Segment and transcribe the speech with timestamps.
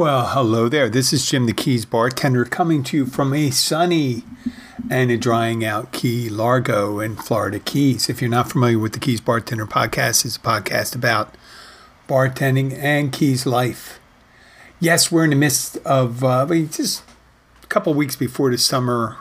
[0.00, 0.88] Well, hello there.
[0.88, 4.24] This is Jim the Keys bartender coming to you from a sunny
[4.88, 8.08] and a drying out Key Largo in Florida Keys.
[8.08, 11.34] If you're not familiar with the Keys Bartender podcast, it's a podcast about
[12.08, 14.00] bartending and Keys life.
[14.78, 17.02] Yes, we're in the midst of uh, just
[17.62, 19.18] a couple weeks before the summer,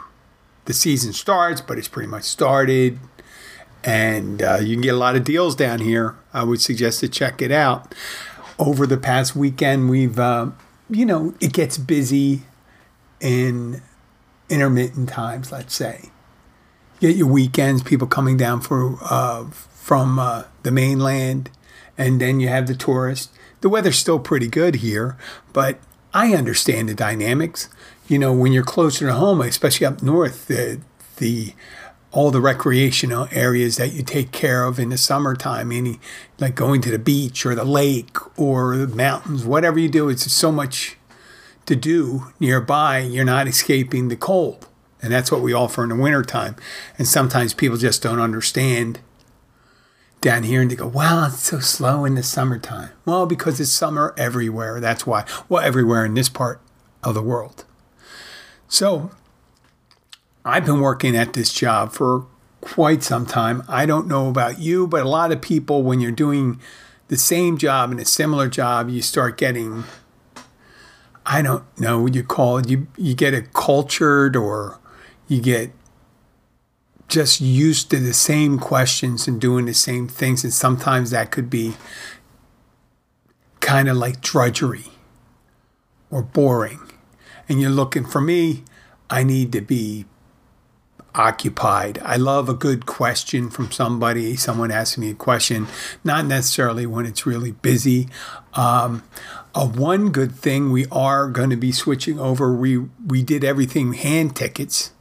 [0.63, 2.99] the season starts, but it's pretty much started.
[3.83, 6.15] And uh, you can get a lot of deals down here.
[6.33, 7.93] I would suggest to check it out
[8.57, 10.51] over the past weekend, we've, uh,
[10.89, 12.43] you know, it gets busy
[13.19, 13.81] in
[14.49, 16.09] intermittent times, let's say.
[16.99, 21.49] You get your weekends, people coming down for uh, from uh, the mainland,
[21.97, 23.31] and then you have the tourists.
[23.61, 25.17] The weather's still pretty good here,
[25.53, 25.79] but
[26.13, 27.69] I understand the dynamics.
[28.07, 30.81] You know, when you're closer to home, especially up north, the
[31.17, 31.53] the
[32.11, 35.99] all the recreational areas that you take care of in the summertime, any
[36.39, 40.31] like going to the beach or the lake or the mountains, whatever you do, it's
[40.31, 40.97] so much
[41.65, 42.99] to do nearby.
[42.99, 44.67] You're not escaping the cold.
[45.01, 46.55] And that's what we offer in the wintertime.
[46.97, 48.99] And sometimes people just don't understand
[50.19, 52.89] down here and they go, wow, it's so slow in the summertime.
[53.05, 54.81] Well, because it's summer everywhere.
[54.81, 55.25] That's why.
[55.47, 56.59] Well, everywhere in this part
[57.03, 57.63] of the world.
[58.67, 59.11] So
[60.45, 62.25] I've been working at this job for
[62.61, 63.63] quite some time.
[63.67, 66.59] I don't know about you, but a lot of people, when you're doing
[67.07, 69.83] the same job and a similar job, you start getting,
[71.25, 74.79] I don't know what you call it, you, you get it cultured or
[75.27, 75.71] you get
[77.07, 80.43] just used to the same questions and doing the same things.
[80.43, 81.73] And sometimes that could be
[83.59, 84.85] kind of like drudgery
[86.11, 86.79] or boring.
[87.49, 88.63] And you're looking for me,
[89.09, 90.05] I need to be
[91.15, 91.99] occupied.
[92.03, 95.67] I love a good question from somebody, someone asking me a question,
[96.03, 98.07] not necessarily when it's really busy.
[98.53, 99.03] Um,
[99.53, 102.53] one good thing we are going to be switching over.
[102.53, 104.91] We we did everything hand tickets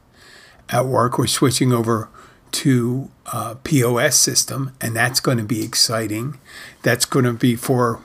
[0.69, 1.17] at work.
[1.17, 2.09] We're switching over
[2.51, 6.39] to uh, POS system, and that's going to be exciting.
[6.81, 8.01] That's going to be for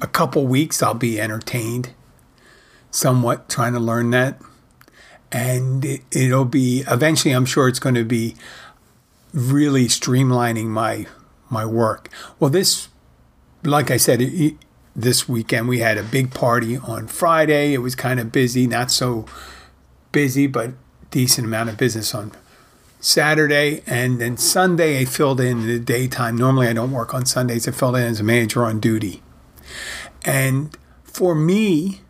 [0.00, 0.82] a couple weeks.
[0.82, 1.90] I'll be entertained
[2.90, 4.40] somewhat trying to learn that
[5.30, 7.32] and it, it'll be eventually.
[7.34, 8.36] I'm sure it's going to be
[9.32, 11.06] really streamlining my
[11.50, 12.08] my work.
[12.38, 12.88] Well, this,
[13.62, 14.56] like I said, it,
[14.94, 17.72] this weekend we had a big party on Friday.
[17.72, 19.26] It was kind of busy, not so
[20.12, 20.72] busy, but
[21.10, 22.32] decent amount of business on
[23.00, 26.36] Saturday, and then Sunday I filled in the daytime.
[26.36, 27.68] Normally I don't work on Sundays.
[27.68, 29.22] I filled in as a manager on duty,
[30.24, 32.00] and for me,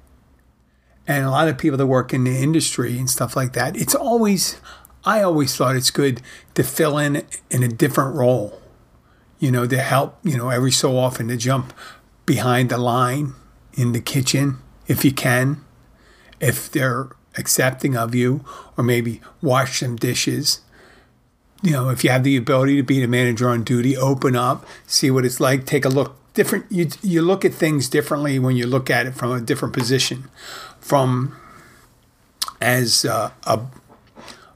[1.09, 3.95] and a lot of people that work in the industry and stuff like that, it's
[3.95, 4.61] always,
[5.07, 6.21] I always thought it's good
[6.55, 8.61] to fill in in a different role,
[9.39, 11.73] you know, to help, you know, every so often to jump
[12.27, 13.33] behind the line
[13.73, 15.65] in the kitchen if you can,
[16.41, 17.09] if they're
[17.39, 18.45] accepting of you,
[18.77, 20.61] or maybe wash some dishes.
[21.63, 24.67] You know, if you have the ability to be the manager on duty, open up,
[24.87, 26.17] see what it's like, take a look.
[26.35, 29.75] Different, you, you look at things differently when you look at it from a different
[29.75, 30.29] position
[30.89, 31.37] from
[32.61, 33.33] as a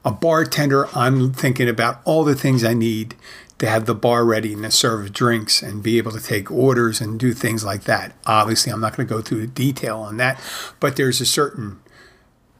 [0.05, 3.15] a bartender, I'm thinking about all the things I need
[3.59, 6.99] to have the bar ready and to serve drinks and be able to take orders
[6.99, 8.13] and do things like that.
[8.25, 10.39] Obviously, I'm not going to go through the detail on that,
[10.79, 11.79] but there's a certain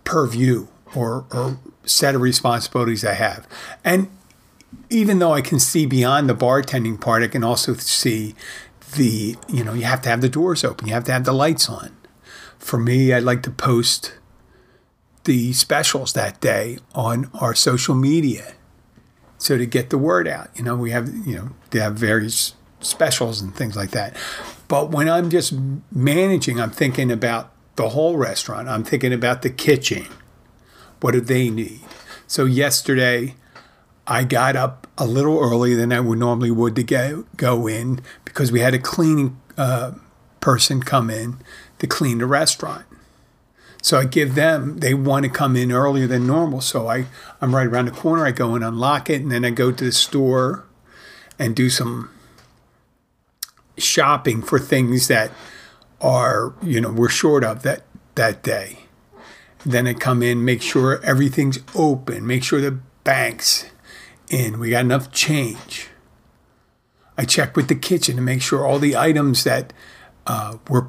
[0.06, 3.46] purview or, or set of responsibilities I have.
[3.84, 4.10] And
[4.90, 8.36] even though I can see beyond the bartending part, I can also see
[8.96, 11.34] the, you know, you have to have the doors open, you have to have the
[11.34, 11.98] lights on
[12.64, 14.14] for me, I'd like to post
[15.26, 18.54] the specials that day on our social media.
[19.38, 22.56] So to get the word out, you know, we have, you know, they have various
[22.80, 24.16] specials and things like that.
[24.68, 25.54] But when I'm just
[25.92, 28.70] managing, I'm thinking about the whole restaurant.
[28.70, 30.08] I'm thinking about the kitchen.
[31.02, 31.82] What do they need?
[32.28, 33.36] So yesterday,
[34.08, 38.00] I got up a little earlier than I would normally would to go go in
[38.24, 39.92] because we had a cleaning uh,
[40.40, 41.40] person come in
[41.84, 42.86] to clean the restaurant.
[43.82, 46.62] So I give them, they want to come in earlier than normal.
[46.62, 47.08] So I,
[47.42, 48.26] I'm right around the corner.
[48.26, 50.64] I go and unlock it, and then I go to the store
[51.38, 52.10] and do some
[53.78, 55.32] shopping for things that
[56.00, 57.84] are, you know, we're short of that,
[58.16, 58.80] that day.
[59.66, 63.66] Then I come in, make sure everything's open, make sure the bank's
[64.30, 65.90] in, we got enough change.
[67.18, 69.74] I check with the kitchen to make sure all the items that
[70.26, 70.88] uh, were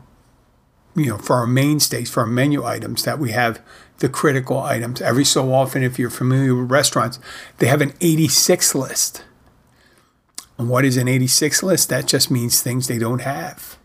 [0.95, 3.61] you know, for our mainstays, for our menu items, that we have
[3.99, 5.01] the critical items.
[5.01, 7.19] Every so often, if you're familiar with restaurants,
[7.59, 9.25] they have an 86 list.
[10.59, 11.89] And what is an 86 list?
[11.89, 13.77] That just means things they don't have.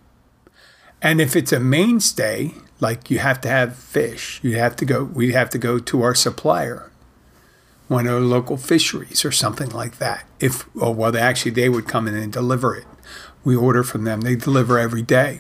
[1.01, 5.03] And if it's a mainstay, like you have to have fish, you have to go.
[5.03, 6.91] We have to go to our supplier,
[7.87, 10.25] one of the local fisheries or something like that.
[10.39, 12.85] If oh well, they actually they would come in and deliver it.
[13.43, 14.21] We order from them.
[14.21, 15.39] They deliver every day.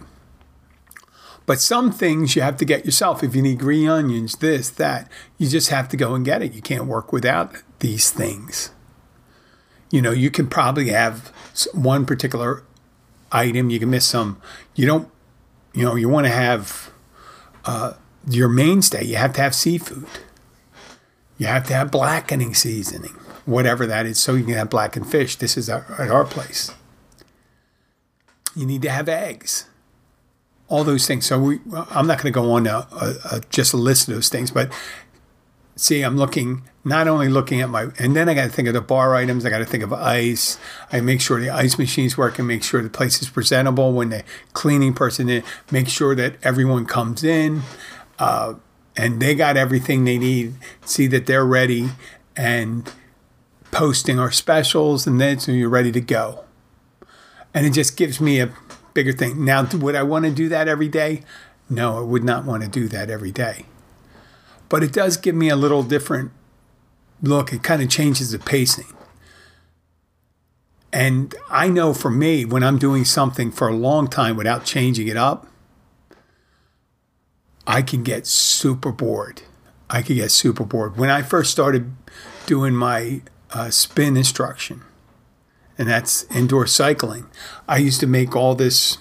[1.49, 3.23] But some things you have to get yourself.
[3.23, 5.09] If you need green onions, this, that,
[5.39, 6.53] you just have to go and get it.
[6.53, 8.69] You can't work without these things.
[9.89, 11.29] You know, you can probably have
[11.73, 12.61] one particular
[13.31, 14.39] item, you can miss some.
[14.75, 15.09] You don't,
[15.73, 16.91] you know, you want to have
[17.65, 17.93] uh,
[18.29, 20.05] your mainstay, you have to have seafood.
[21.39, 25.35] You have to have blackening seasoning, whatever that is, so you can have blackened fish.
[25.35, 26.71] This is at our place.
[28.55, 29.65] You need to have eggs
[30.69, 31.25] all those things.
[31.25, 31.59] So we,
[31.91, 34.51] I'm not going to go on a, a, a, just a list of those things,
[34.51, 34.71] but
[35.75, 38.73] see, I'm looking not only looking at my, and then I got to think of
[38.73, 39.45] the bar items.
[39.45, 40.57] I got to think of ice.
[40.91, 42.47] I make sure the ice machine's working.
[42.47, 44.23] Make sure the place is presentable when the
[44.53, 45.43] cleaning person in.
[45.71, 47.61] Make sure that everyone comes in,
[48.17, 48.55] uh,
[48.95, 50.53] and they got everything they need.
[50.85, 51.89] See that they're ready
[52.35, 52.91] and
[53.71, 56.45] posting our specials, and then so you're ready to go.
[57.53, 58.53] And it just gives me a
[58.93, 59.43] bigger thing.
[59.43, 61.23] Now, would I want to do that every day?
[61.69, 63.65] No, I would not want to do that every day.
[64.69, 66.31] But it does give me a little different
[67.21, 67.53] look.
[67.53, 68.87] It kind of changes the pacing.
[70.91, 75.07] And I know for me, when I'm doing something for a long time without changing
[75.07, 75.47] it up,
[77.67, 79.43] I can get super bored.
[79.89, 80.97] I could get super bored.
[80.97, 81.91] When I first started
[82.47, 83.21] doing my
[83.51, 84.81] uh, spin instruction,
[85.79, 87.25] and that's indoor cycling.
[87.67, 88.97] I used to make all this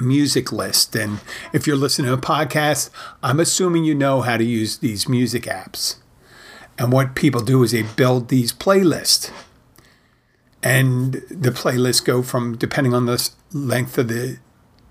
[0.00, 0.94] music list.
[0.96, 1.20] And
[1.52, 2.90] if you're listening to a podcast,
[3.22, 5.96] I'm assuming you know how to use these music apps.
[6.78, 9.30] And what people do is they build these playlists.
[10.64, 14.38] And the playlists go from depending on the length of the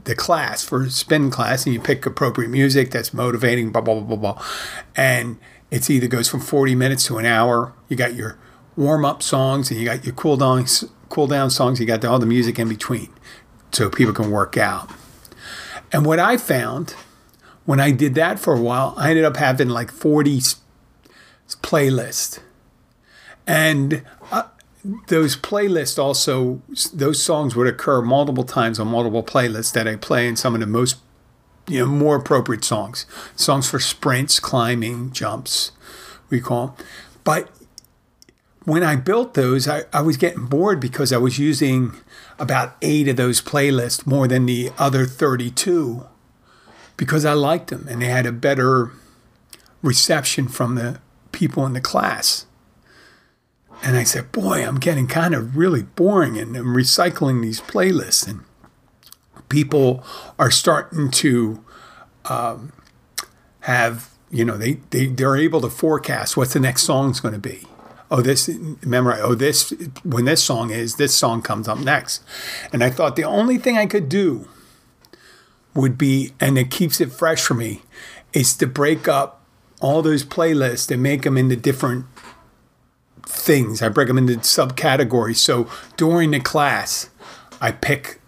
[0.06, 4.16] the class for spin class, and you pick appropriate music that's motivating, blah blah blah
[4.16, 4.46] blah blah.
[4.96, 5.38] And
[5.70, 7.74] it's either goes from 40 minutes to an hour.
[7.90, 8.40] You got your
[8.78, 10.66] warm up songs and you got your cool down
[11.10, 11.80] cool down songs.
[11.80, 13.10] You got all the music in between,
[13.74, 14.90] so people can work out.
[15.92, 16.92] And what I found
[17.66, 20.40] when I did that for a while, I ended up having like 40
[21.62, 22.40] playlists,
[23.46, 24.44] and uh,
[25.08, 26.62] those playlists also
[26.94, 30.62] those songs would occur multiple times on multiple playlists that I play in some of
[30.62, 30.98] the most
[31.68, 35.72] you know more appropriate songs songs for sprints climbing jumps
[36.30, 36.86] we call Them.
[37.26, 37.50] but
[38.68, 41.94] when I built those, I, I was getting bored because I was using
[42.38, 46.06] about eight of those playlists more than the other 32
[46.98, 48.92] because I liked them and they had a better
[49.82, 51.00] reception from the
[51.32, 52.46] people in the class.
[53.84, 58.28] And I said, Boy, I'm getting kind of really boring and I'm recycling these playlists.
[58.28, 58.42] And
[59.48, 60.04] people
[60.38, 61.64] are starting to
[62.26, 62.74] um,
[63.62, 67.40] have, you know, they, they, they're able to forecast what the next song's going to
[67.40, 67.66] be
[68.10, 68.50] oh this
[68.86, 69.74] memorize oh this
[70.04, 72.24] when this song is this song comes up next.
[72.72, 74.48] And i thought the only thing i could do
[75.74, 77.82] would be and it keeps it fresh for me
[78.34, 79.42] is to break up
[79.80, 82.06] all those playlists and make them into different
[83.26, 83.82] things.
[83.82, 85.38] I break them into subcategories.
[85.38, 87.10] So during the class
[87.62, 88.20] i pick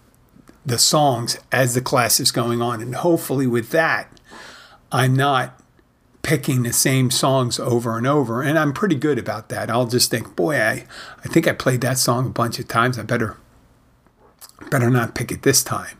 [0.66, 2.82] the songs as the class is going on.
[2.82, 4.12] And hopefully with that
[4.92, 5.59] i'm not
[6.22, 8.42] picking the same songs over and over.
[8.42, 9.70] And I'm pretty good about that.
[9.70, 10.86] I'll just think, boy, I,
[11.24, 12.98] I think I played that song a bunch of times.
[12.98, 13.36] I better
[14.70, 15.96] better not pick it this time.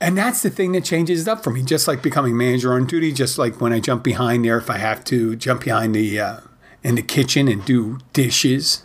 [0.00, 1.62] And that's the thing that changes it up for me.
[1.62, 4.78] Just like becoming manager on duty, just like when I jump behind there, if I
[4.78, 6.40] have to jump behind the uh,
[6.82, 8.82] in the kitchen and do dishes,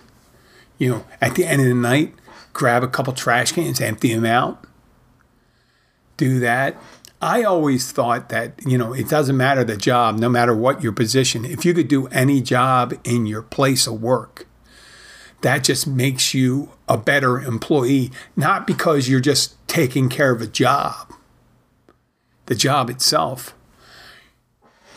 [0.77, 2.13] you know, at the end of the night,
[2.53, 4.65] grab a couple trash cans, empty them out,
[6.17, 6.81] do that,
[7.21, 10.91] I always thought that, you know, it doesn't matter the job, no matter what your
[10.91, 11.45] position.
[11.45, 14.47] If you could do any job in your place of work,
[15.41, 20.47] that just makes you a better employee, not because you're just taking care of a
[20.47, 21.13] job,
[22.47, 23.55] the job itself.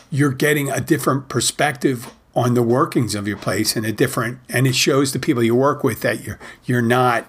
[0.09, 4.67] You're getting a different perspective on the workings of your place and a different and
[4.67, 7.25] it shows the people you work with that you're you're not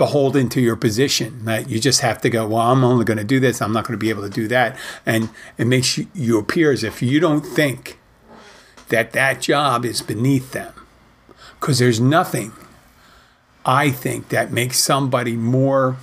[0.00, 3.24] beholden to your position that you just have to go well i'm only going to
[3.24, 3.60] do this.
[3.60, 4.78] I'm not going to be able to do that.
[5.04, 5.28] And
[5.58, 7.98] it makes you, you appear as if you don't think
[8.88, 10.72] that that job is beneath them.
[11.60, 12.52] Because there's nothing
[13.66, 15.98] i think that makes somebody more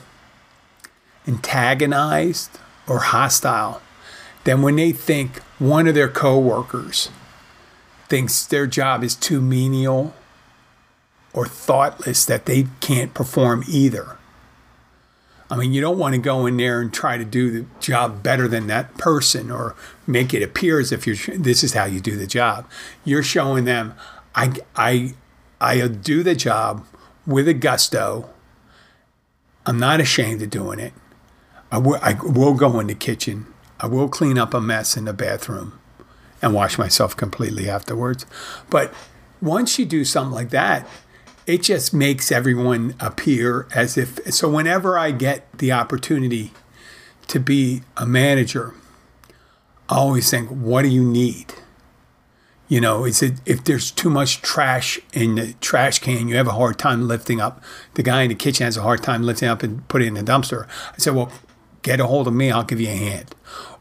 [1.28, 3.82] antagonized or hostile
[4.44, 7.10] than when they think one of their coworkers
[8.08, 10.14] thinks their job is too menial
[11.34, 14.18] or thoughtless that they can't perform either.
[15.50, 18.22] I mean, you don't want to go in there and try to do the job
[18.22, 22.02] better than that person or make it appear as if you're this is how you
[22.02, 22.70] do the job.
[23.06, 23.94] You're showing them
[24.36, 25.14] I I
[25.62, 26.86] I do the job
[27.26, 28.30] with a gusto.
[29.66, 30.94] I'm not ashamed of doing it.
[31.72, 33.48] I will, I will go in the kitchen.
[33.80, 35.78] I will clean up a mess in the bathroom
[36.42, 38.26] and wash myself completely afterwards.
[38.70, 38.94] But
[39.42, 40.88] once you do something like that,
[41.48, 44.24] it just makes everyone appear as if.
[44.34, 46.52] So, whenever I get the opportunity
[47.28, 48.76] to be a manager,
[49.90, 51.54] I always think, what do you need?
[52.68, 56.48] You know, is it if there's too much trash in the trash can, you have
[56.48, 57.64] a hard time lifting up.
[57.94, 60.26] The guy in the kitchen has a hard time lifting up and putting it in
[60.26, 60.68] the dumpster.
[60.94, 61.32] I said, well,
[61.82, 63.34] get a hold of me, I'll give you a hand.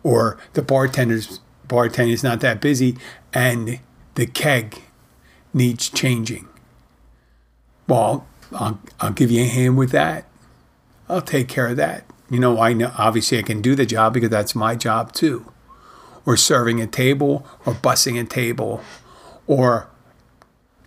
[0.05, 2.97] Or the bartender's bartender's not that busy,
[3.35, 3.81] and
[4.15, 4.83] the keg
[5.53, 6.47] needs changing.
[7.89, 10.25] Well, I'll, I'll give you a hand with that.
[11.09, 12.05] I'll take care of that.
[12.31, 15.53] You know, I know obviously I can do the job because that's my job too
[16.27, 18.83] or serving a table or bussing a table
[19.47, 19.89] or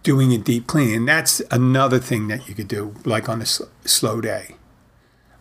[0.03, 0.93] doing a deep clean.
[0.93, 4.57] And that's another thing that you could do, like on a sl- slow day.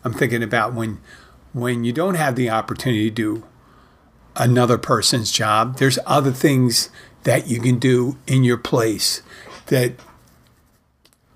[0.05, 1.01] I'm thinking about when
[1.53, 3.45] when you don't have the opportunity to do
[4.37, 6.89] another person's job, there's other things
[7.25, 9.23] that you can do in your place
[9.67, 9.95] that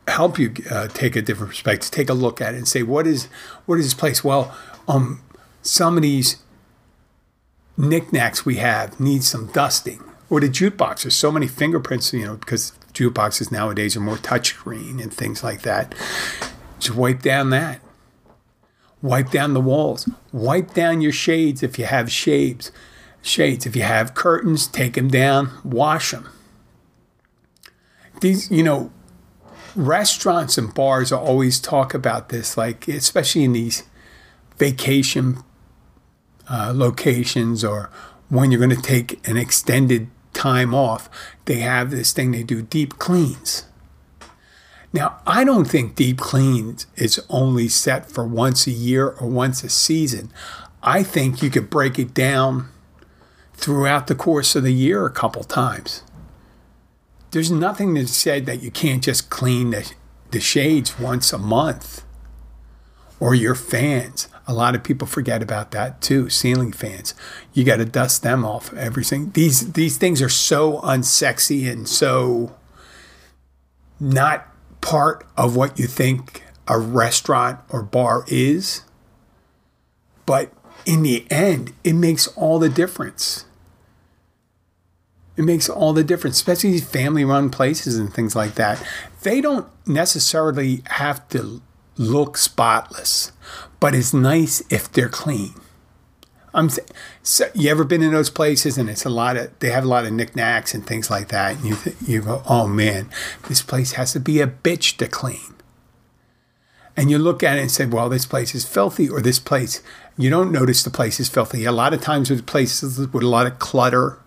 [0.09, 3.06] help you uh, take a different perspective, take a look at it and say, what
[3.06, 3.26] is
[3.66, 4.25] what is this place?
[4.25, 4.54] Well,
[4.88, 5.23] um,
[5.62, 6.42] some of these
[7.76, 10.02] knickknacks we have need some dusting.
[10.30, 11.02] Or the jukebox.
[11.02, 15.61] There's so many fingerprints, you know, because jukeboxes nowadays are more touchscreen and things like
[15.62, 15.94] that.
[16.78, 17.80] Just wipe down that.
[19.02, 20.09] Wipe down the walls.
[20.32, 22.73] Wipe down your shades if you have shades.
[23.21, 23.66] Shades.
[23.66, 26.28] If you have curtains, take them down, wash them.
[28.21, 28.90] These, you know,
[29.75, 33.85] restaurants and bars always talk about this, like especially in these
[34.59, 35.38] vacation
[36.50, 37.91] uh, locations or
[38.29, 41.09] when you're going to take an extended time off,
[41.45, 43.67] they have this thing they do deep cleans.
[44.93, 49.64] Now, I don't think deep cleans is only set for once a year or once
[49.64, 50.31] a season.
[50.83, 52.69] I think you could break it down
[53.55, 56.02] throughout the course of the year a couple times.
[57.33, 59.91] There's nothing that said that you can't just clean the,
[60.31, 62.05] the shades once a month
[63.19, 64.29] or your fans.
[64.47, 66.29] A lot of people forget about that too.
[66.29, 67.15] Ceiling fans,
[67.55, 68.73] you got to dust them off.
[68.75, 69.31] Everything.
[69.31, 72.55] These these things are so unsexy and so
[73.99, 74.49] not
[74.81, 78.83] part of what you think a restaurant or bar is.
[80.27, 80.53] But
[80.85, 83.47] in the end, it makes all the difference.
[85.37, 88.85] It makes all the difference, especially family run places and things like that.
[89.23, 91.62] They don't necessarily have to
[91.97, 93.33] look spotless,
[93.81, 95.55] but it's nice if they're clean.
[96.55, 96.69] I'm
[97.23, 99.89] so you ever been in those places and it's a lot of they have a
[99.89, 103.09] lot of knickknacks and things like that and you you go oh man
[103.49, 105.55] this place has to be a bitch to clean
[106.95, 109.83] and you look at it and say well this place is filthy or this place
[110.19, 113.29] you don't notice the place is filthy a lot of times with places with a
[113.29, 114.19] lot of clutter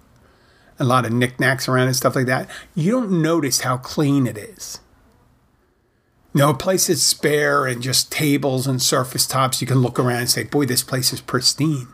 [0.80, 4.38] a lot of knickknacks around and stuff like that you don't notice how clean it
[4.38, 4.80] is
[6.36, 9.62] no place is spare and just tables and surface tops.
[9.62, 11.88] You can look around and say, boy, this place is pristine.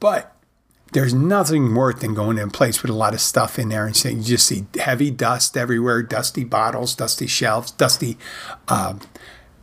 [0.00, 0.36] But
[0.92, 3.86] there's nothing worse than going in a place with a lot of stuff in there
[3.86, 8.18] and saying you just see heavy dust everywhere, dusty bottles, dusty shelves, dusty
[8.68, 8.96] uh,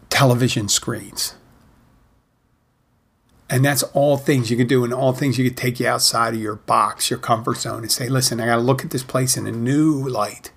[0.09, 1.35] television screens.
[3.49, 6.33] And that's all things you can do, and all things you can take you outside
[6.33, 9.03] of your box, your comfort zone, and say, listen, I got to look at this
[9.03, 10.51] place in a new light.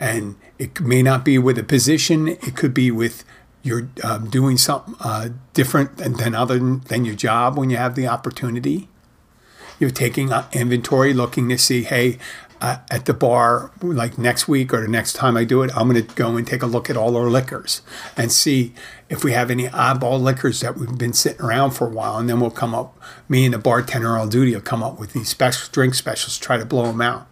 [0.00, 3.24] And it may not be with a position, it could be with
[3.62, 7.76] you're um, doing something uh, different than, than other than, than your job when you
[7.76, 8.88] have the opportunity.
[9.78, 12.18] You're taking inventory, looking to see, hey,
[12.60, 15.88] uh, at the bar, like next week or the next time I do it, I'm
[15.88, 17.82] going to go and take a look at all our liquors
[18.16, 18.72] and see
[19.08, 22.18] if we have any oddball liquors that we've been sitting around for a while.
[22.18, 22.98] And then we'll come up,
[23.28, 26.56] me and the bartender on duty will come up with these special drink specials, try
[26.56, 27.28] to blow them out.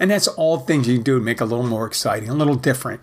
[0.00, 2.34] And that's all things you can do to make it a little more exciting, a
[2.34, 3.00] little different.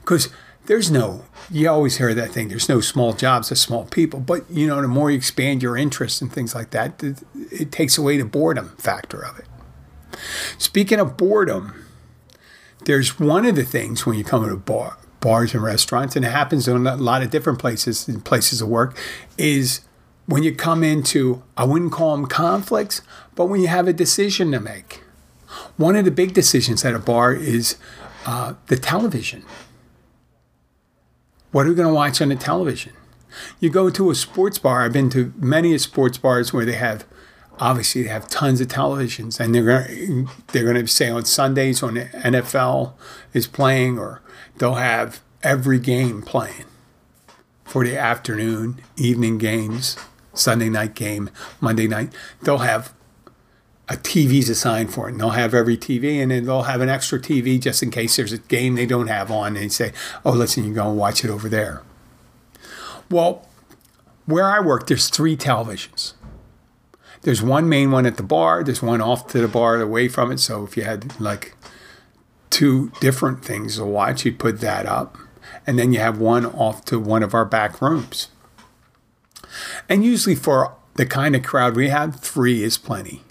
[0.00, 0.30] Because
[0.64, 4.20] there's no, you always hear that thing, there's no small jobs, there's small people.
[4.20, 7.02] But, you know, the more you expand your interests and things like that,
[7.52, 9.44] it takes away the boredom factor of it.
[10.58, 11.84] Speaking of boredom,
[12.84, 16.30] there's one of the things when you come to bar, bars and restaurants, and it
[16.30, 18.96] happens in a lot of different places, in places of work,
[19.36, 19.80] is
[20.26, 23.02] when you come into, I wouldn't call them conflicts,
[23.34, 25.02] but when you have a decision to make.
[25.76, 27.76] One of the big decisions at a bar is
[28.26, 29.44] uh, the television.
[31.52, 32.92] What are we going to watch on the television?
[33.60, 34.84] You go to a sports bar.
[34.84, 37.04] I've been to many sports bars where they have
[37.58, 41.82] obviously they have tons of televisions and they're going they're going to say on Sundays
[41.82, 42.92] when the NFL
[43.32, 44.20] is playing or
[44.58, 46.64] they'll have every game playing
[47.64, 49.96] for the afternoon, evening games,
[50.34, 52.12] Sunday night game, Monday night.
[52.42, 52.92] They'll have
[53.88, 55.12] a TV's assigned for it.
[55.12, 58.16] And they'll have every TV, and then they'll have an extra TV just in case
[58.16, 59.56] there's a game they don't have on.
[59.56, 59.92] And say,
[60.24, 61.82] "Oh, listen, you go and watch it over there."
[63.10, 63.46] Well,
[64.26, 66.14] where I work, there's three televisions.
[67.26, 68.62] There's one main one at the bar.
[68.62, 70.38] There's one off to the bar, away from it.
[70.38, 71.56] So if you had like
[72.50, 75.18] two different things to watch, you'd put that up,
[75.66, 78.28] and then you have one off to one of our back rooms.
[79.88, 83.22] And usually for the kind of crowd we have, three is plenty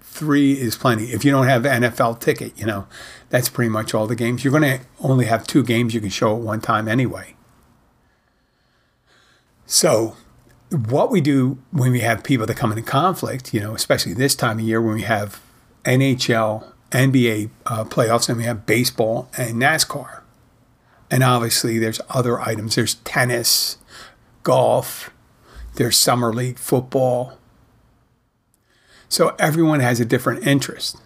[0.00, 1.12] three is plenty.
[1.12, 2.86] If you don't have NFL ticket, you know,
[3.30, 4.44] that's pretty much all the games.
[4.44, 7.36] You're going to only have two games you can show at one time anyway.
[9.64, 10.16] So,
[10.70, 14.34] what we do when we have people that come into conflict, you know, especially this
[14.34, 15.40] time of year when we have
[15.84, 20.20] NHL, NBA uh, playoffs, and we have baseball and NASCAR.
[21.10, 22.76] And obviously, there's other items.
[22.76, 23.78] There's tennis,
[24.44, 25.10] golf,
[25.74, 27.36] there's summer league football,
[29.10, 30.96] so everyone has a different interest.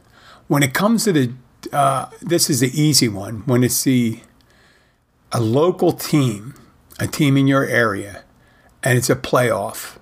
[0.47, 1.33] When it comes to the,
[1.73, 3.39] uh, this is the easy one.
[3.47, 4.21] When it's the
[5.33, 6.55] a local team,
[7.01, 8.24] a team in your area,
[8.85, 9.97] and it's a playoff,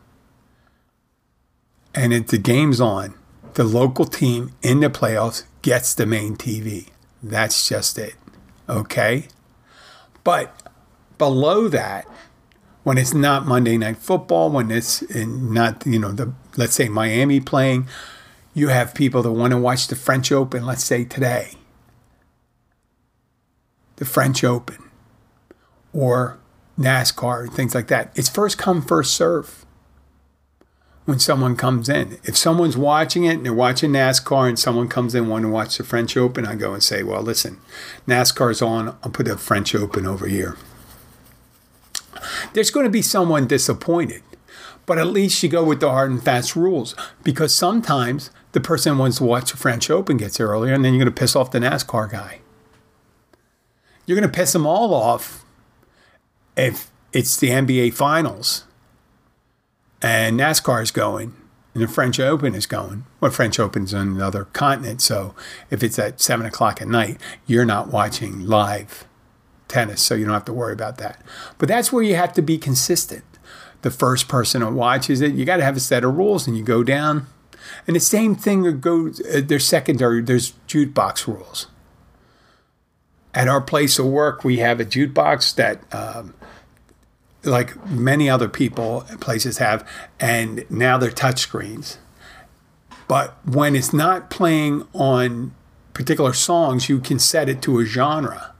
[1.95, 3.15] and it, the game's on,
[3.55, 6.89] the local team in the playoffs gets the main TV.
[7.23, 8.15] That's just it.
[8.69, 9.29] Okay?
[10.25, 10.55] But
[11.17, 12.07] below that,
[12.83, 17.39] when it's not Monday Night Football, when it's not, you know, the let's say Miami
[17.39, 17.87] playing,
[18.55, 21.53] you have people that want to watch the French Open, let's say today.
[23.97, 24.79] The French Open
[25.93, 26.39] or
[26.79, 28.13] NASCAR, things like that.
[28.15, 29.65] It's first come, first serve
[31.05, 32.19] when someone comes in.
[32.25, 35.79] If someone's watching it and they're watching NASCAR and someone comes in wanting to watch
[35.79, 37.59] the French Open, I go and say, well, listen,
[38.07, 40.57] NASCAR's on, I'll put the French Open over here
[42.53, 44.23] there's going to be someone disappointed.
[44.85, 48.99] But at least you go with the hard and fast rules because sometimes the person
[48.99, 51.37] wants to watch the French Open gets there earlier and then you're going to piss
[51.37, 52.41] off the NASCAR guy.
[54.07, 55.42] You're going to piss them all off
[56.57, 58.65] if it's the NBA Finals
[60.01, 61.35] and NASCAR is going
[61.75, 63.05] and the French Open is going.
[63.21, 65.35] Well, French Open's on another continent, so
[65.71, 69.07] if it's at seven o'clock at night, you're not watching live
[69.69, 71.23] tennis, so you don't have to worry about that.
[71.59, 73.25] But that's where you have to be consistent.
[73.81, 76.57] The first person that watches it, you got to have a set of rules, and
[76.57, 77.27] you go down.
[77.87, 79.21] And the same thing goes.
[79.21, 80.21] Uh, there's secondary.
[80.23, 81.67] There's jukebox rules.
[83.35, 86.35] At our place of work, we have a jukebox that, um,
[87.45, 89.89] like many other people places have,
[90.21, 91.97] and now they're touchscreens.
[93.09, 95.55] But when it's not playing on
[95.93, 98.55] particular songs, you can set it to a genre.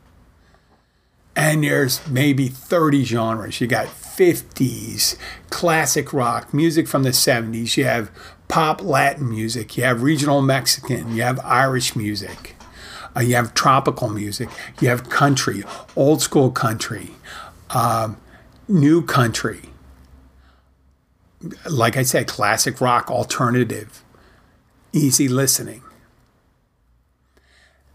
[1.35, 3.61] And there's maybe 30 genres.
[3.61, 5.17] You got 50s,
[5.49, 8.11] classic rock, music from the 70s, you have
[8.49, 12.55] pop Latin music, you have regional Mexican, you have Irish music,
[13.17, 15.65] uh, you have tropical music, you have country,
[15.97, 17.13] old school country,
[17.71, 18.19] um,
[18.73, 19.61] new country.
[21.69, 24.03] Like I said, classic rock, alternative,
[24.93, 25.83] easy listening.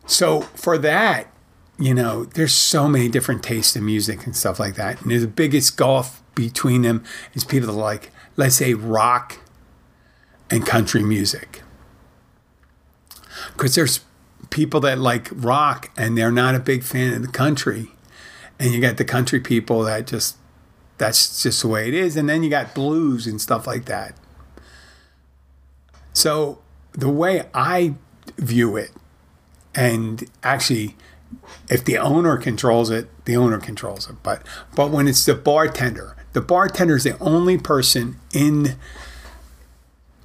[0.06, 1.34] So for that,
[1.80, 5.02] you know, there's so many different tastes in music and stuff like that.
[5.02, 9.40] And the biggest gulf between them is people that like, let's say, rock
[10.50, 11.62] and country music.
[13.54, 14.02] Because there's
[14.50, 17.92] people that like rock and they're not a big fan of the country.
[18.60, 20.38] And you got the country people that just,
[20.98, 22.16] that's just the way it is.
[22.18, 24.16] And then you got blues and stuff like that.
[26.14, 26.60] So
[26.94, 27.94] the way I
[28.38, 28.92] view it,
[29.76, 30.96] and actually,
[31.70, 34.16] if the owner controls it, the owner controls it.
[34.24, 34.42] But
[34.76, 38.78] but when it's the bartender, the bartender is the only person in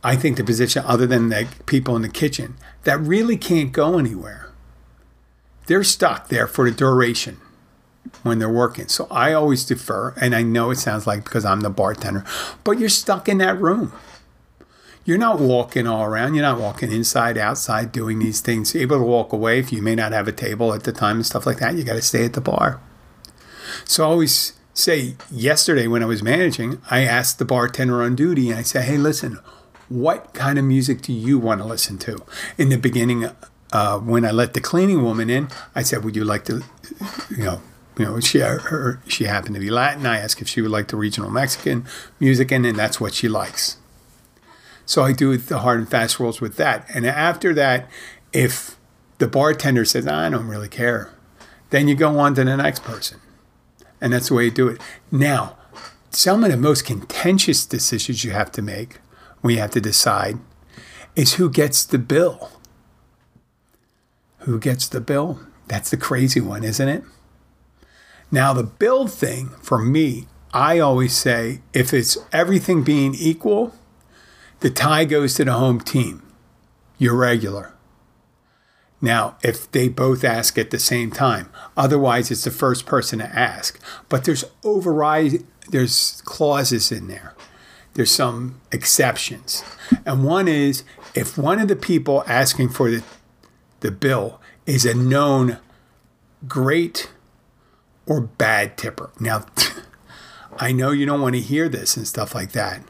[0.03, 3.99] I think the position other than the people in the kitchen that really can't go
[3.99, 4.51] anywhere.
[5.67, 7.42] They're stuck there for the duration
[8.23, 8.89] when they're working.
[8.89, 12.25] So I always defer, and I know it sounds like because I'm the bartender,
[12.65, 13.93] but you're stuck in that room.
[15.05, 16.35] You're not walking all around.
[16.35, 18.73] You're not walking inside, outside, doing these things.
[18.73, 21.17] You're able to walk away if you may not have a table at the time
[21.17, 21.75] and stuff like that.
[21.75, 22.81] You got to stay at the bar.
[23.85, 28.51] So I always say, yesterday when I was managing, I asked the bartender on duty,
[28.51, 29.41] and I said, hey, listen,
[29.89, 32.19] what kind of music do you want to listen to?
[32.57, 33.29] In the beginning,
[33.73, 36.63] uh, when I let the cleaning woman in, I said, would you like to,
[37.29, 37.63] you know,
[37.99, 40.07] you know, she her, she happened to be Latin.
[40.07, 41.87] I asked if she would like the regional Mexican
[42.19, 43.77] music, and, and that's what she likes.
[44.87, 46.87] So I do the hard and fast rules with that.
[46.95, 47.89] And after that,
[48.33, 48.77] if
[49.19, 51.13] the bartender says, I don't really care,
[51.71, 53.21] then you go on to the next person.
[54.01, 54.81] And that's the way you do it.
[55.11, 55.57] Now,
[56.11, 58.99] some of the most contentious decisions you have to make
[59.41, 60.39] when you have to decide
[61.15, 62.51] is who gets the bill.
[64.41, 65.41] Who gets the bill?
[65.69, 67.05] That's the crazy one, isn't it?
[68.33, 73.75] Now, the bill thing for me, I always say if it's everything being equal,
[74.61, 76.23] the tie goes to the home team.
[76.97, 77.75] You're regular.
[79.03, 83.27] Now, if they both ask at the same time, otherwise it's the first person to
[83.27, 83.79] ask.
[84.09, 87.35] But there's override, there's clauses in there.
[87.95, 89.63] There's some exceptions.
[90.07, 93.03] And one is if one of the people asking for the,
[93.81, 95.59] the bill is a known
[96.49, 97.11] great
[98.07, 99.11] or bad tipper.
[99.21, 99.47] Now,
[100.59, 102.83] I know you don't want to hear this and stuff like that,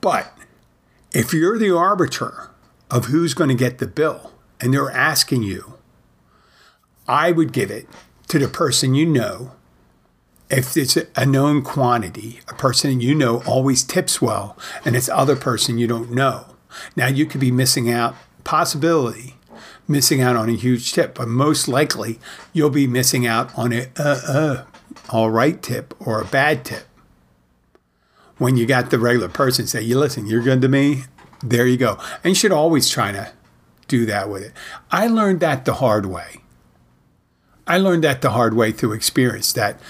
[0.00, 0.32] but
[1.12, 2.50] if you're the arbiter
[2.90, 5.74] of who's going to get the bill and they're asking you,
[7.06, 7.88] I would give it
[8.28, 9.52] to the person you know.
[10.50, 15.36] If it's a known quantity, a person you know always tips well, and it's other
[15.36, 16.56] person you don't know.
[16.96, 19.34] Now you could be missing out possibility
[19.88, 22.20] missing out on a huge tip, but most likely
[22.52, 24.64] you'll be missing out on a uh, uh,
[25.08, 26.84] all right tip or a bad tip.
[28.36, 31.04] When you got the regular person say, "You listen, you're good to me,"
[31.42, 33.32] there you go, and you should always try to
[33.88, 34.52] do that with it.
[34.90, 36.42] I learned that the hard way.
[37.66, 39.52] I learned that the hard way through experience.
[39.54, 39.80] That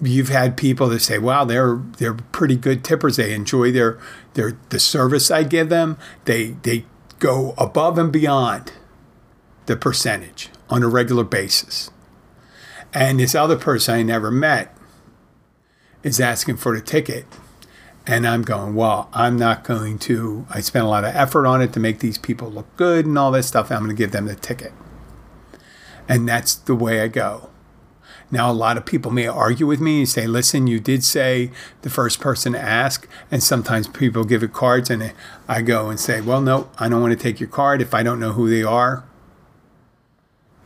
[0.00, 3.16] you've had people that say, "Wow, they're they're pretty good tippers.
[3.16, 3.98] They enjoy their
[4.34, 5.98] their the service I give them.
[6.24, 6.86] They they
[7.18, 8.72] go above and beyond."
[9.70, 11.92] The percentage on a regular basis.
[12.92, 14.76] And this other person I never met
[16.02, 17.24] is asking for the ticket.
[18.04, 21.62] And I'm going, well, I'm not going to, I spent a lot of effort on
[21.62, 23.70] it to make these people look good and all this stuff.
[23.70, 24.72] I'm going to give them the ticket.
[26.08, 27.48] And that's the way I go.
[28.28, 31.52] Now, a lot of people may argue with me and say, listen, you did say
[31.82, 33.08] the first person to ask.
[33.30, 35.12] And sometimes people give it cards, and
[35.46, 38.02] I go and say, well, no, I don't want to take your card if I
[38.02, 39.04] don't know who they are.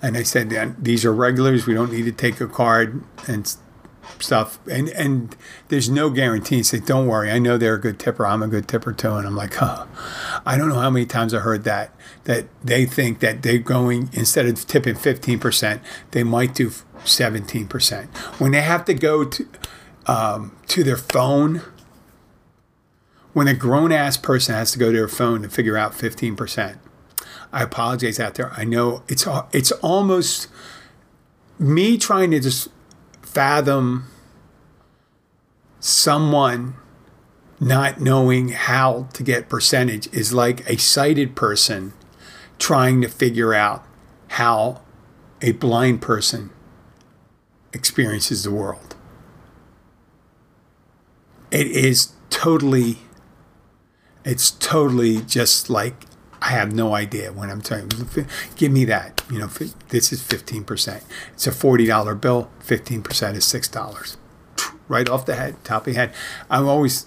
[0.05, 1.67] And I said, these are regulars.
[1.67, 3.57] We don't need to take a card and
[4.19, 4.59] stuff.
[4.71, 5.35] And and
[5.69, 6.63] there's no guarantee.
[6.63, 7.31] Say, don't worry.
[7.31, 8.27] I know they're a good tipper.
[8.27, 9.15] I'm a good tipper too.
[9.15, 9.87] And I'm like, huh.
[10.45, 11.91] I don't know how many times I heard that
[12.25, 18.07] that they think that they're going instead of tipping 15%, they might do 17%.
[18.39, 19.49] When they have to go to
[20.07, 21.63] um, to their phone.
[23.33, 26.77] When a grown ass person has to go to their phone to figure out 15%,
[27.55, 28.53] I apologize out there.
[28.55, 30.49] I know it's it's almost
[31.57, 32.69] me trying to just
[33.23, 34.07] fathom
[35.79, 36.75] someone
[37.61, 41.93] not knowing how to get percentage is like a sighted person
[42.59, 43.87] trying to figure out
[44.31, 44.83] how
[45.41, 46.51] a blind person
[47.73, 48.97] experiences the world.
[51.53, 52.99] It is totally,
[54.25, 56.07] it's totally just like
[56.45, 58.27] I have no idea when I'm telling you.
[58.57, 59.23] Give me that.
[59.31, 59.47] You know,
[59.89, 61.03] this is 15%.
[61.33, 62.51] It's a $40 bill.
[62.61, 64.17] 15% is $6.
[64.87, 66.13] Right off the head, top of the head.
[66.51, 67.07] I'm always,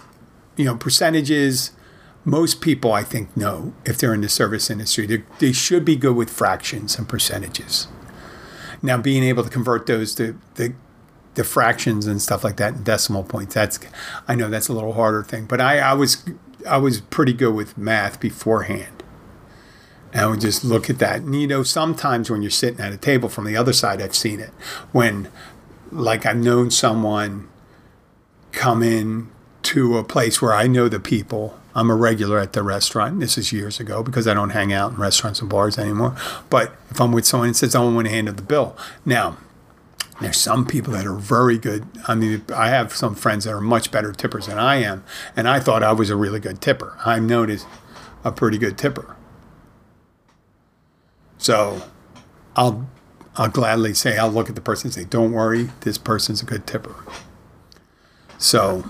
[0.56, 1.70] you know, percentages.
[2.24, 6.16] Most people, I think, know if they're in the service industry, they, should be good
[6.16, 7.86] with fractions and percentages.
[8.82, 10.74] Now, being able to convert those to the
[11.34, 13.54] the fractions and stuff like that and decimal points.
[13.54, 13.78] That's
[14.26, 16.24] I know that's a little harder thing, but I, I was
[16.68, 18.97] I was pretty good with math beforehand.
[20.12, 21.20] And I would just look at that.
[21.20, 24.14] And you know, sometimes when you're sitting at a table from the other side, I've
[24.14, 24.50] seen it.
[24.92, 25.28] When,
[25.92, 27.48] like, I've known someone
[28.52, 29.30] come in
[29.64, 31.58] to a place where I know the people.
[31.74, 33.20] I'm a regular at the restaurant.
[33.20, 36.16] This is years ago because I don't hang out in restaurants and bars anymore.
[36.48, 38.76] But if I'm with someone and says, I want to handle the bill.
[39.04, 39.36] Now,
[40.20, 41.86] there's some people that are very good.
[42.08, 45.04] I mean, I have some friends that are much better tippers than I am.
[45.36, 46.96] And I thought I was a really good tipper.
[47.04, 47.66] I'm known as
[48.24, 49.14] a pretty good tipper.
[51.38, 51.82] So
[52.56, 52.88] I'll
[53.36, 56.44] I'll gladly say I'll look at the person and say, "Don't worry, this person's a
[56.44, 56.96] good tipper."
[58.36, 58.84] So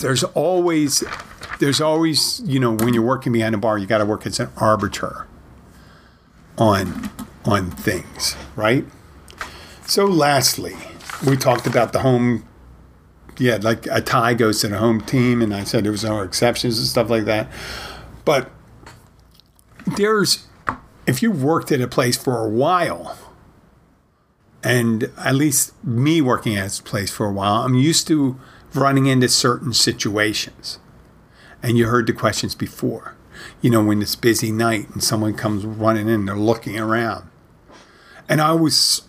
[0.00, 1.02] there's always
[1.58, 4.38] there's always you know when you're working behind a bar, you got to work as
[4.38, 5.26] an arbiter
[6.58, 7.10] on
[7.44, 8.84] on things, right?
[9.86, 10.76] So lastly,
[11.26, 12.46] we talked about the home.
[13.38, 16.20] Yeah, like a tie goes to the home team, and I said there was no
[16.20, 17.50] exceptions and stuff like that.
[18.24, 18.50] But
[19.96, 20.46] there's
[21.06, 23.18] if you've worked at a place for a while,
[24.62, 28.38] and at least me working at this place for a while, I'm used to
[28.74, 30.78] running into certain situations.
[31.62, 33.16] And you heard the questions before.
[33.60, 37.28] You know, when it's busy night and someone comes running in, they're looking around.
[38.28, 39.02] And I always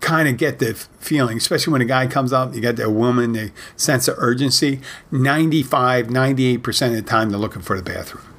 [0.00, 3.32] kind of get the feeling, especially when a guy comes up, you get the woman,
[3.32, 4.80] the sense of urgency.
[5.10, 8.33] 95, 98% of the time, they're looking for the bathroom.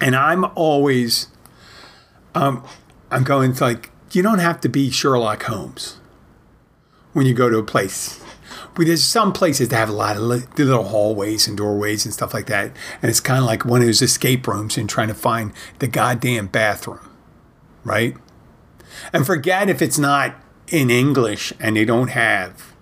[0.00, 1.28] And I'm always,
[2.34, 2.64] um,
[3.10, 5.98] I'm going to like, you don't have to be Sherlock Holmes
[7.12, 8.22] when you go to a place.
[8.74, 12.34] But there's some places that have a lot of little hallways and doorways and stuff
[12.34, 12.72] like that.
[13.00, 15.88] And it's kind of like one of those escape rooms and trying to find the
[15.88, 17.08] goddamn bathroom,
[17.84, 18.14] right?
[19.12, 20.34] And forget if it's not
[20.68, 22.74] in English and they don't have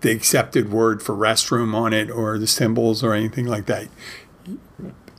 [0.00, 3.86] the accepted word for restroom on it or the symbols or anything like that.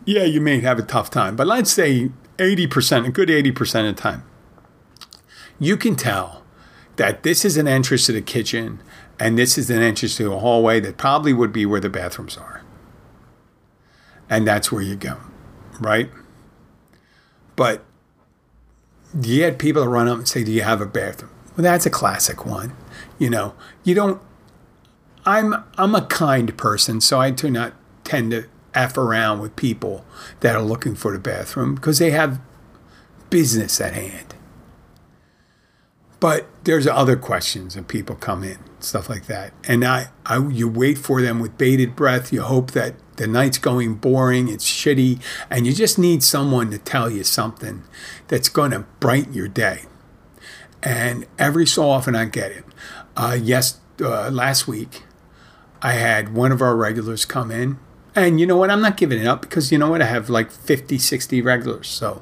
[0.06, 3.96] Yeah, you may have a tough time, but let's say 80%, a good 80% of
[3.96, 4.24] the time,
[5.60, 6.44] you can tell
[6.98, 8.82] that this is an entrance to the kitchen
[9.20, 12.38] and this is an entrance to a hallway that probably would be where the bathrooms
[12.38, 12.64] are.
[14.30, 15.18] And that's where you go,
[15.80, 16.10] right?
[17.56, 17.84] But
[19.22, 21.32] you had people that run up and say, Do you have a bathroom?
[21.56, 22.76] Well, that's a classic one.
[23.20, 24.20] You know, you don't
[25.26, 30.06] I'm I'm a kind person, so I do not tend to F around with people
[30.40, 32.40] that are looking for the bathroom because they have
[33.30, 34.36] business at hand.
[36.20, 39.52] But there's other questions and people come in, stuff like that.
[39.68, 42.32] And I, I you wait for them with bated breath.
[42.32, 46.78] You hope that the night's going boring, it's shitty, and you just need someone to
[46.78, 47.84] tell you something
[48.30, 49.82] that's going to brighten your day.
[50.82, 52.64] And every so often I get it.
[53.16, 55.04] Uh, yes, uh, last week
[55.82, 57.80] I had one of our regulars come in.
[58.16, 58.70] And you know what?
[58.70, 60.02] I'm not giving it up because you know what?
[60.02, 61.88] I have like 50, 60 regulars.
[61.88, 62.22] So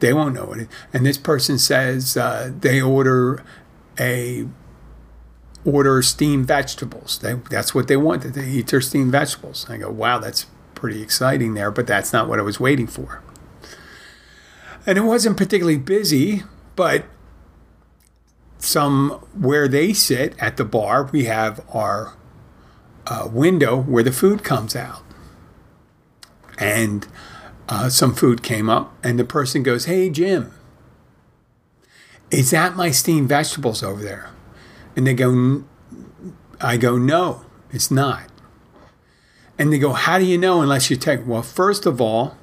[0.00, 0.68] they won't know it.
[0.92, 3.42] And this person says uh, they order
[3.98, 4.46] a
[5.64, 7.18] order steamed vegetables.
[7.18, 8.22] They, that's what they want.
[8.22, 9.66] They eat their steamed vegetables.
[9.68, 13.22] I go, wow, that's pretty exciting there, but that's not what I was waiting for.
[14.86, 16.44] And it wasn't particularly busy,
[16.76, 17.04] but
[18.58, 22.14] some where they sit at the bar, we have our
[23.08, 25.02] uh, window where the food comes out.
[26.58, 27.06] And
[27.68, 30.52] uh, some food came up, and the person goes, Hey, Jim,
[32.30, 34.30] is that my steamed vegetables over there?
[34.96, 35.64] And they go,
[36.60, 38.24] I go, No, it's not.
[39.58, 41.26] And they go, How do you know unless you take?
[41.26, 42.36] Well, first of all,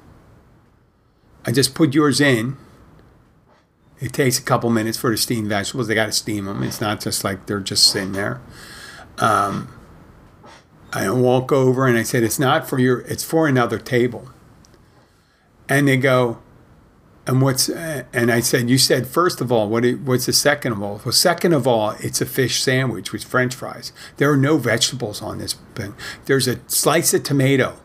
[1.44, 2.56] I just put yours in.
[4.00, 5.88] It takes a couple minutes for the steamed vegetables.
[5.88, 6.62] They got to steam them.
[6.62, 8.42] It's not just like they're just sitting there.
[9.18, 9.75] Um,
[10.92, 13.00] I walk over and I said, "It's not for your.
[13.00, 14.30] It's for another table."
[15.68, 16.38] And they go,
[17.26, 20.82] and what's and I said, you said first of all, what what's the second of
[20.82, 21.00] all?
[21.04, 23.92] Well, second of all, it's a fish sandwich with French fries.
[24.18, 25.94] There are no vegetables on this thing.
[26.26, 27.78] There's a slice of tomato.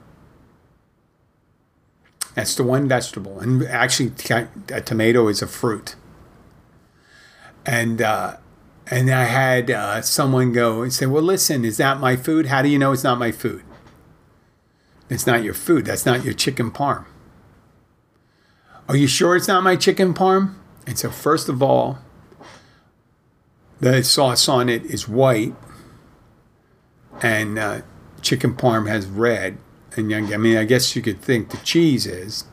[2.35, 4.13] That's the one vegetable, and actually,
[4.69, 5.95] a tomato is a fruit.
[7.65, 8.37] And uh,
[8.91, 12.47] and I had uh, someone go and say, "Well, listen, is that my food?
[12.47, 13.63] How do you know it's not my food?
[15.09, 15.85] It's not your food.
[15.85, 17.05] That's not your chicken parm."
[18.89, 20.55] Are you sure it's not my chicken parm?
[20.85, 21.99] And so, first of all,
[23.79, 25.55] the sauce on it is white,
[27.21, 27.81] and uh,
[28.21, 29.57] chicken parm has red.
[29.95, 32.45] And I mean, I guess you could think the cheese is.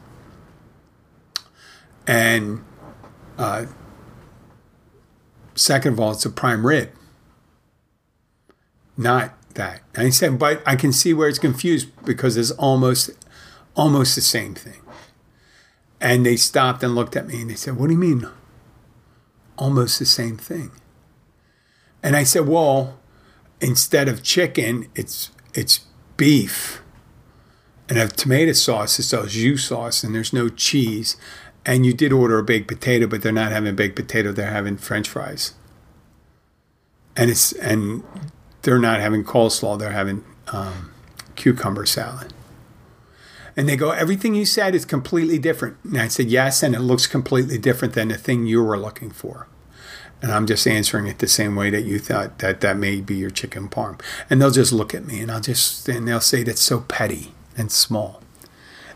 [2.06, 2.64] And
[3.36, 3.66] uh,
[5.58, 6.90] second of all, it's a prime rib,
[8.96, 9.82] not that.
[10.12, 13.10] Said, but I can see where it's confused because it's almost,
[13.74, 14.80] almost the same thing.
[16.00, 18.28] And they stopped and looked at me and they said, What do you mean?
[19.56, 20.70] Almost the same thing.
[22.02, 22.98] And I said, Well,
[23.60, 25.80] instead of chicken, it's it's
[26.16, 26.82] beef.
[27.88, 31.16] And have tomato sauce, it's a jus sauce, and there's no cheese.
[31.68, 34.78] And you did order a baked potato, but they're not having baked potato, they're having
[34.78, 35.52] French fries.
[37.14, 38.02] And it's and
[38.62, 40.92] they're not having coleslaw, they're having um,
[41.36, 42.32] cucumber salad.
[43.54, 45.76] And they go, everything you said is completely different.
[45.84, 49.10] And I said, yes, and it looks completely different than the thing you were looking
[49.10, 49.46] for.
[50.22, 53.16] And I'm just answering it the same way that you thought that that may be
[53.16, 54.00] your chicken parm.
[54.30, 57.34] And they'll just look at me and I'll just, and they'll say that's so petty
[57.58, 58.22] and small.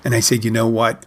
[0.05, 1.05] And I said, you know what?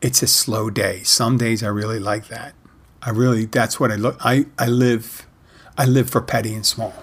[0.00, 1.02] It's a slow day.
[1.02, 2.54] Some days I really like that.
[3.02, 5.26] I really, that's what I look, I, I live,
[5.76, 6.94] I live for petty and small.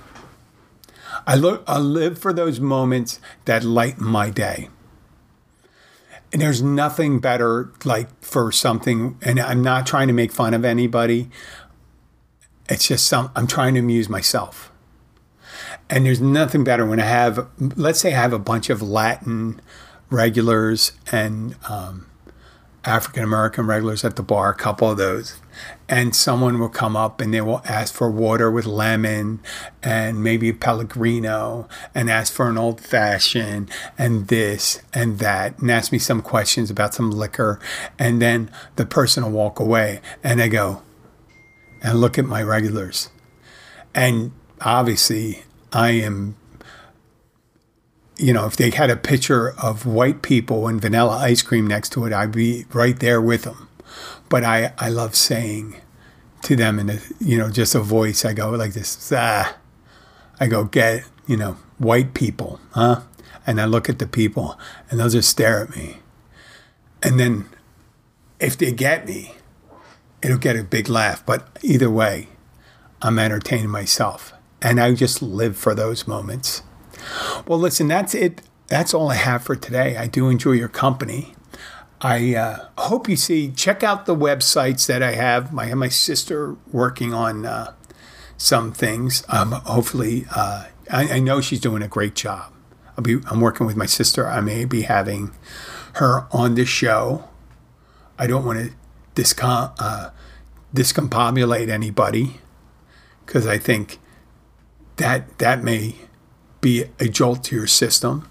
[1.26, 4.70] I look, I live for those moments that lighten my day.
[6.32, 10.66] And there's nothing better like for something, and I'm not trying to make fun of
[10.66, 11.30] anybody.
[12.70, 14.72] It's just some I'm trying to amuse myself.
[15.90, 19.62] And there's nothing better when I have, let's say, I have a bunch of Latin
[20.10, 22.07] regulars and um,
[22.86, 25.40] African American regulars at the bar, a couple of those.
[25.90, 29.40] And someone will come up and they will ask for water with lemon
[29.82, 35.92] and maybe Pellegrino and ask for an old fashioned and this and that and ask
[35.92, 37.60] me some questions about some liquor.
[37.98, 40.84] And then the person will walk away and I go
[41.82, 43.10] and look at my regulars.
[43.94, 46.36] And obviously, I am
[48.18, 51.92] you know, if they had a picture of white people and vanilla ice cream next
[51.94, 53.70] to it, I'd be right there with them.
[54.30, 55.80] But I, I love saying
[56.44, 59.56] to them in a, you know, just a voice, I go like this, ah,
[60.40, 63.02] I go, get, you know, white people, huh?
[63.46, 65.98] And I look at the people and they'll just stare at me.
[67.02, 67.46] And then
[68.40, 69.36] if they get me,
[70.22, 71.26] it'll get a big laugh.
[71.26, 72.28] But either way,
[73.02, 74.34] I'm entertaining myself.
[74.62, 76.64] And I just live for those moments.
[77.48, 78.42] Well, listen, that's it.
[78.68, 79.98] That's all I have for today.
[79.98, 81.34] I do enjoy your company.
[82.02, 85.50] I uh, hope you see, check out the websites that I have.
[85.50, 87.74] Have my sister working on uh,
[88.38, 89.24] some things.
[89.30, 92.54] Um, hopefully, uh, I, I, know she's doing a great job.
[92.96, 94.28] I'll be, I'm working with my sister.
[94.28, 95.32] I may be having
[95.94, 97.28] her on the show.
[98.20, 100.12] I don't want to discom- uh,
[100.76, 102.42] discombobulate anybody
[103.26, 103.98] because I think
[104.98, 105.96] that that may
[106.68, 108.28] be a jolt to your system.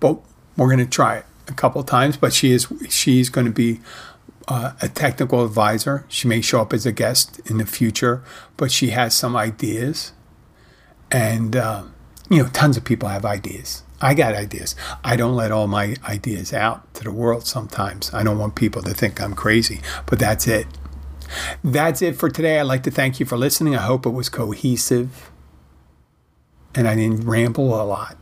[0.00, 0.18] But
[0.56, 2.16] we're going to try it a couple times.
[2.16, 3.80] But she is she's going to be
[4.48, 6.04] uh, a technical advisor.
[6.08, 8.22] She may show up as a guest in the future,
[8.56, 10.12] but she has some ideas,
[11.10, 11.84] and uh,
[12.28, 13.82] you know, tons of people have ideas.
[14.00, 14.74] I got ideas.
[15.02, 18.12] I don't let all my ideas out to the world sometimes.
[18.12, 20.66] I don't want people to think I'm crazy, but that's it.
[21.62, 22.58] That's it for today.
[22.58, 23.74] I'd like to thank you for listening.
[23.76, 25.30] I hope it was cohesive
[26.74, 28.16] and I didn't ramble a lot.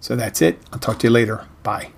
[0.00, 0.58] So that's it.
[0.72, 1.46] I'll talk to you later.
[1.62, 1.93] Bye.